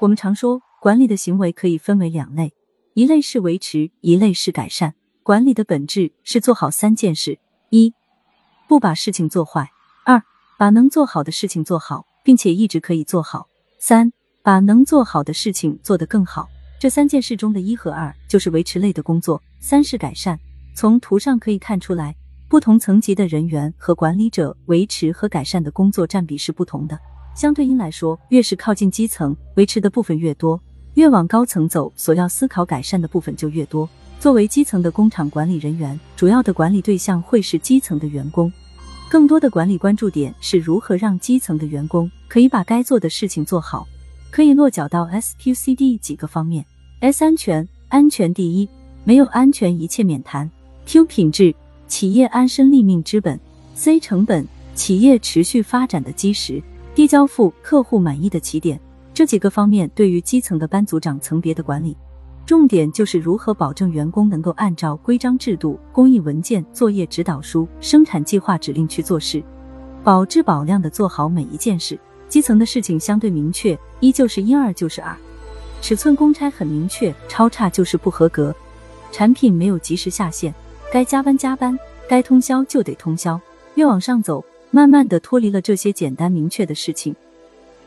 [0.00, 2.52] 我们常说，管理的行为可以分为两类，
[2.94, 4.94] 一类是维持，一类是改善。
[5.22, 7.38] 管理的本质是做好三件事：
[7.70, 7.94] 一、
[8.68, 9.66] 不把事情做坏；
[10.04, 10.22] 二、
[10.58, 13.46] 把能做好的事情做好，并且一直可以做好；
[13.78, 14.12] 三、
[14.42, 16.48] 把能做好的事情做得更好。
[16.78, 20.38] 这三件事中的一和二就是维持类的工作，三是改善。
[20.74, 22.14] 从图上可以看出来，
[22.48, 26.98] 不同层级的人员和管理者维持和改善的工作占比是不同的。
[27.34, 30.58] 相对应来说，越是靠近基层，维持的部分越多；
[30.94, 33.88] 越往高层走，所要思考改善的部分就越多。
[34.20, 38.50] 作为基层的工厂管理人员，主要的管理对象会是基层的员工，
[39.10, 43.86] 更多的管理关注点是如何让基层的员工可以把该做的事情做好，
[44.30, 46.64] 可以落脚到 S Q C D 几个方面。
[47.00, 48.68] ：S 安全，安全第一，
[49.02, 50.50] 没有安全一切免谈。
[50.86, 51.54] ；Q 品质，
[51.86, 53.38] 企业安身立命之本。
[53.76, 56.62] ；C 成本，企业持续发展的基石。
[56.94, 58.80] 低交付，客户满意的起点。
[59.12, 61.96] 这几个方面对于基层的班组长层别的管理。
[62.46, 69.42] 重点就是如何保证员工能够按照规章制度、工艺文件、作业指导书、生产计划指令去做事，
[70.04, 71.98] 保质保量的做好每一件事。
[72.28, 75.16] 基层的事情相对明确，一就是一，二就是二。
[75.80, 78.54] 尺寸公差很明确，超差就是不合格。
[79.10, 80.54] 产品没有及时下线，
[80.92, 81.76] 该加班加班，
[82.08, 83.40] 该通宵就得通宵。
[83.74, 87.14] 越往上走，慢慢的脱离了这些简单明确的事情，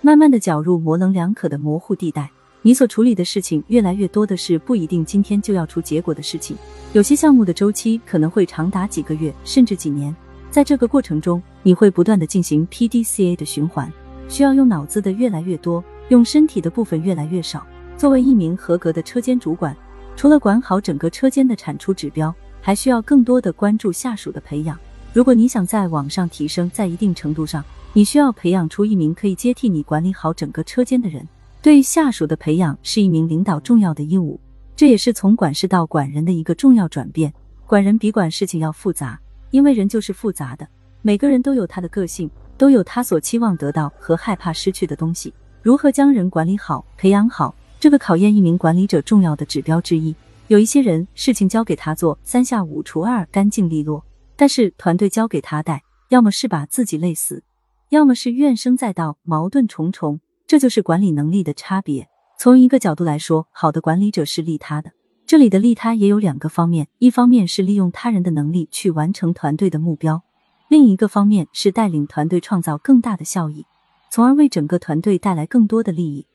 [0.00, 2.28] 慢慢的搅入模棱两可的模糊地带。
[2.60, 6.56] 你所处理的事情越来越多的是不一定今天就要出结果的事情，
[6.92, 10.12] 有些项目的周期可能会长达几个月甚至几年，
[10.50, 13.88] 在这个过程中，你会不断的进行 P D C A 的循环，
[14.26, 17.64] 需要用脑子的越来越多，用身体的部分越来越少。
[17.96, 19.76] 作为一名合格的车间主管，
[20.16, 24.76] 除了管好整个车间的产出指标，还需要更多的关注下属的培养。
[25.14, 31.26] 如果你想在网上提升，在一定程度上，你需要培养出一名可以接替你管理好整个车间的人。
[31.60, 34.40] 对下属的培养是一名领导重要的义务，
[34.74, 37.32] 这也是从管事到管人的一个重要转变。
[37.66, 39.20] 管人比管事情要复杂，
[39.50, 40.66] 因为人就是复杂的，
[41.02, 45.32] 每个人都有他的个性，都有他所期望得到和害怕失去的东西。
[45.60, 50.14] 如何将人管理好、培养好，这个考验一名管理者重要的指标之一。
[50.48, 54.02] 有一些人，事情交给他做，三下五除二，干净利落；
[54.36, 57.44] 但是团队交给他带，要么是把自己累死，
[57.90, 60.20] 要么是怨声载道，矛盾重重。
[60.46, 62.08] 这就是管理能力的差别。
[62.38, 64.90] 从一个角度来说，好的管理者是利他的。
[65.24, 70.18] 这里的利他也有两个方面：一方面是利用他人的能力去完成团队的目标；
[70.68, 73.64] 另一个方面是带领团队创造更大的效益，
[74.10, 76.26] 从而为整个团队带来更多的利益，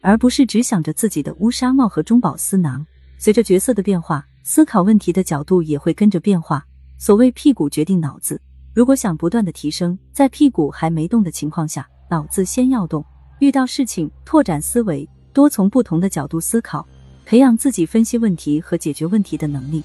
[0.00, 2.86] 而不是只想着自己的乌纱帽和中饱私囊。
[3.18, 6.64] 随着角色的变化，思考问题的角度也会跟着变化。
[7.00, 8.40] 所谓屁股决定脑子，
[8.74, 13.04] 如果想不断的提升，在屁股还没动的情况下，脑子先要动。
[13.38, 16.84] 遇到事情，拓展思维，多从不同的角度思考，
[17.24, 19.80] 培养自己分析问题和解决问题的能力。